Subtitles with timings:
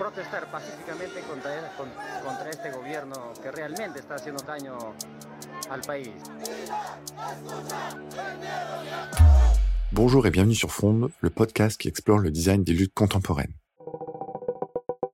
[0.00, 1.50] protestar pacíficamente contra,
[2.24, 4.78] contra este gobierno que realmente está haciendo daño
[5.68, 6.08] al país.
[9.92, 13.52] Bonjour et bienvenue sur Fronde, le podcast qui explore le design des luttes contemporaines.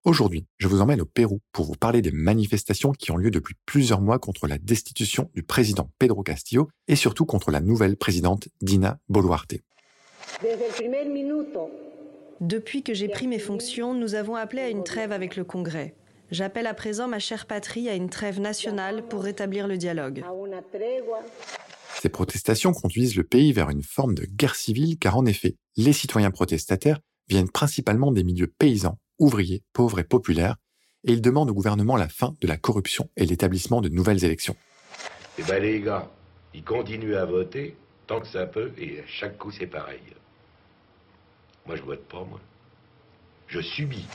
[0.05, 3.57] Aujourd'hui, je vous emmène au Pérou pour vous parler des manifestations qui ont lieu depuis
[3.67, 8.47] plusieurs mois contre la destitution du président Pedro Castillo et surtout contre la nouvelle présidente
[8.61, 9.57] Dina Boluarte.
[12.41, 15.95] Depuis que j'ai pris mes fonctions, nous avons appelé à une trêve avec le Congrès.
[16.31, 20.23] J'appelle à présent ma chère patrie à une trêve nationale pour rétablir le dialogue.
[22.01, 25.95] Ces protestations conduisent le pays vers une forme de guerre civile car en effet, les
[25.95, 30.57] citoyens protestataires viennent principalement des milieux paysans, ouvriers, pauvres et populaires,
[31.05, 34.57] et ils demandent au gouvernement la fin de la corruption et l'établissement de nouvelles élections.
[35.39, 36.11] Eh ben les gars,
[36.55, 37.77] ils continuent à voter
[38.07, 40.01] tant que ça peut, et à chaque coup c'est pareil.
[41.67, 42.41] Moi je vote pas, moi.
[43.49, 44.07] Je subis.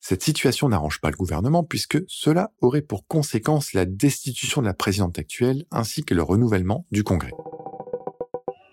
[0.00, 4.74] Cette situation n'arrange pas le gouvernement puisque cela aurait pour conséquence la destitution de la
[4.74, 7.32] présidente actuelle ainsi que le renouvellement du Congrès.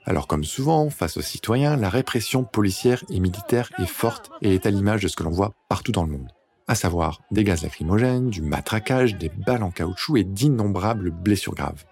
[0.05, 4.65] Alors comme souvent, face aux citoyens, la répression policière et militaire est forte et est
[4.65, 6.29] à l'image de ce que l'on voit partout dans le monde.
[6.67, 11.85] À savoir des gaz lacrymogènes, du matraquage, des balles en caoutchouc et d'innombrables blessures graves.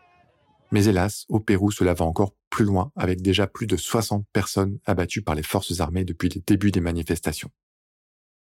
[0.74, 4.80] Mais hélas, au Pérou, cela va encore plus loin, avec déjà plus de 60 personnes
[4.86, 7.52] abattues par les forces armées depuis le début des manifestations.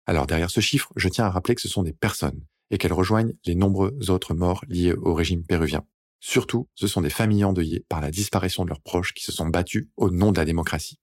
[0.05, 2.93] Alors derrière ce chiffre, je tiens à rappeler que ce sont des personnes, et qu'elles
[2.93, 5.83] rejoignent les nombreux autres morts liés au régime péruvien.
[6.19, 9.47] Surtout, ce sont des familles endeuillées par la disparition de leurs proches qui se sont
[9.47, 10.99] battus au nom de la démocratie.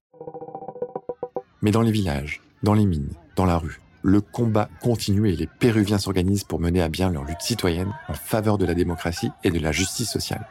[1.61, 5.49] Mais dans les villages, dans les mines, dans la rue, le combat continue et les
[5.49, 9.51] Péruviens s'organisent pour mener à bien leur lutte citoyenne en faveur de la démocratie et
[9.51, 10.47] de la justice sociale.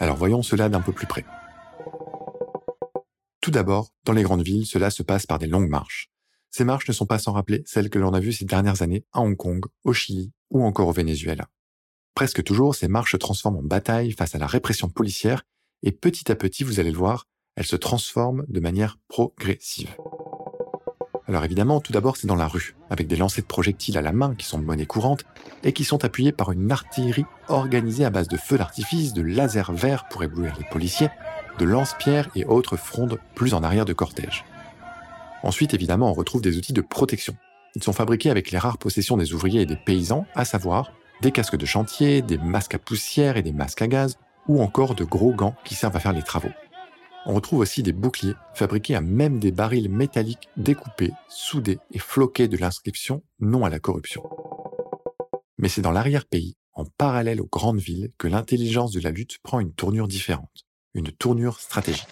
[0.00, 1.24] Alors voyons cela d'un peu plus près.
[3.40, 6.10] Tout d'abord, dans les grandes villes, cela se passe par des longues marches.
[6.50, 9.04] Ces marches ne sont pas sans rappeler celles que l'on a vues ces dernières années
[9.12, 11.48] à Hong Kong, au Chili ou encore au Venezuela.
[12.14, 15.44] Presque toujours, ces marches se transforment en bataille face à la répression policière
[15.82, 19.94] et petit à petit, vous allez le voir, elles se transforment de manière progressive.
[21.28, 24.12] Alors évidemment, tout d'abord, c'est dans la rue, avec des lancers de projectiles à la
[24.12, 25.24] main qui sont de monnaie courante
[25.62, 29.72] et qui sont appuyés par une artillerie organisée à base de feux d'artifice, de lasers
[29.74, 31.10] verts pour éblouir les policiers,
[31.58, 34.46] de lance-pierres et autres frondes plus en arrière de cortège.
[35.42, 37.36] Ensuite, évidemment, on retrouve des outils de protection.
[37.74, 41.30] Ils sont fabriqués avec les rares possessions des ouvriers et des paysans, à savoir des
[41.30, 45.04] casques de chantier, des masques à poussière et des masques à gaz, ou encore de
[45.04, 46.48] gros gants qui servent à faire les travaux.
[47.30, 52.48] On retrouve aussi des boucliers fabriqués à même des barils métalliques découpés, soudés et floqués
[52.48, 54.22] de l'inscription non à la corruption.
[55.58, 59.60] Mais c'est dans l'arrière-pays, en parallèle aux grandes villes, que l'intelligence de la lutte prend
[59.60, 62.08] une tournure différente, une tournure stratégique.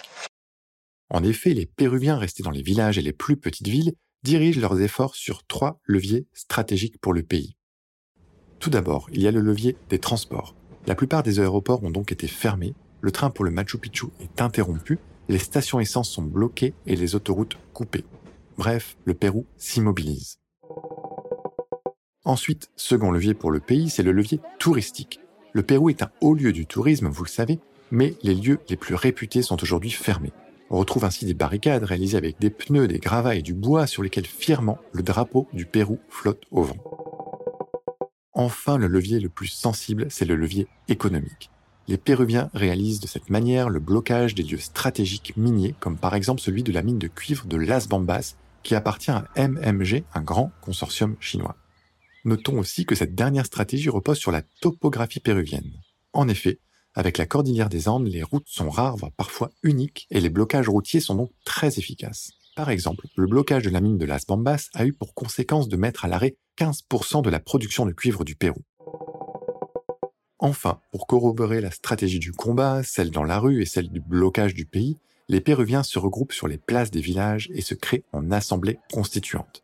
[1.08, 4.82] En effet, les Péruviens restés dans les villages et les plus petites villes dirigent leurs
[4.82, 7.56] efforts sur trois leviers stratégiques pour le pays.
[8.58, 10.54] Tout d'abord, il y a le levier des transports.
[10.86, 12.74] La plupart des aéroports ont donc été fermés
[13.06, 17.14] le train pour le Machu Picchu est interrompu, les stations essence sont bloquées et les
[17.14, 18.04] autoroutes coupées.
[18.58, 20.40] Bref, le Pérou s'immobilise.
[22.24, 25.20] Ensuite, second levier pour le pays, c'est le levier touristique.
[25.52, 27.60] Le Pérou est un haut lieu du tourisme, vous le savez,
[27.92, 30.32] mais les lieux les plus réputés sont aujourd'hui fermés.
[30.70, 34.02] On retrouve ainsi des barricades réalisées avec des pneus, des gravats et du bois sur
[34.02, 36.82] lesquels fièrement le drapeau du Pérou flotte au vent.
[38.32, 41.52] Enfin, le levier le plus sensible, c'est le levier économique
[41.88, 46.40] les Péruviens réalisent de cette manière le blocage des lieux stratégiques miniers, comme par exemple
[46.40, 50.50] celui de la mine de cuivre de Las Bambas, qui appartient à MMG, un grand
[50.60, 51.56] consortium chinois.
[52.24, 55.70] Notons aussi que cette dernière stratégie repose sur la topographie péruvienne.
[56.12, 56.58] En effet,
[56.94, 60.68] avec la cordillère des Andes, les routes sont rares, voire parfois uniques, et les blocages
[60.68, 62.32] routiers sont donc très efficaces.
[62.56, 65.76] Par exemple, le blocage de la mine de Las Bambas a eu pour conséquence de
[65.76, 68.62] mettre à l'arrêt 15% de la production de cuivre du Pérou.
[70.38, 74.54] Enfin, pour corroborer la stratégie du combat, celle dans la rue et celle du blocage
[74.54, 74.98] du pays,
[75.28, 79.62] les Péruviens se regroupent sur les places des villages et se créent en assemblée constituante.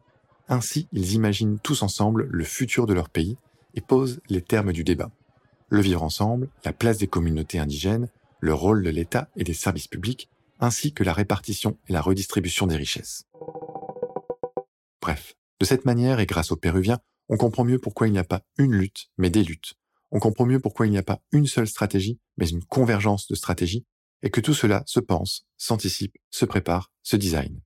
[0.48, 3.36] Ainsi, ils imaginent tous ensemble le futur de leur pays
[3.74, 5.10] et posent les termes du débat.
[5.68, 8.08] Le vivre ensemble, la place des communautés indigènes,
[8.40, 10.28] le rôle de l'État et des services publics,
[10.58, 13.26] ainsi que la répartition et la redistribution des richesses.
[15.00, 16.98] Bref, de cette manière et grâce aux Péruviens,
[17.28, 19.74] on comprend mieux pourquoi il n'y a pas une lutte, mais des luttes,
[20.12, 23.34] on comprend mieux pourquoi il n'y a pas une seule stratégie, mais une convergence de
[23.34, 23.84] stratégies,
[24.22, 27.60] et que tout cela se pense, s'anticipe, se prépare, se design.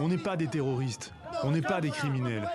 [0.00, 1.12] On n'est pas des terroristes,
[1.42, 2.48] on n'est pas des criminels,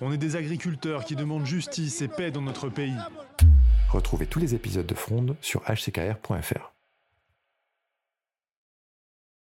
[0.00, 2.96] on est des agriculteurs qui demandent justice et paix dans notre pays.
[3.90, 6.74] Retrouvez tous les épisodes de Fronde sur hckr.fr.